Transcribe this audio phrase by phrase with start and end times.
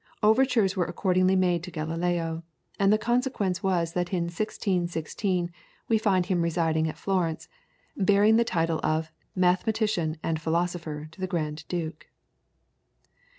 [0.23, 2.41] Overtures were accordingly made to Galileo,
[2.79, 5.51] and the consequence was that in 1616
[5.87, 7.47] we find him residing at Florence,
[7.95, 12.07] bearing the title of Mathematician and Philosopher to the Grand Duke.